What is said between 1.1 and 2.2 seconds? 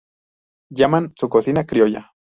su cocina criolla.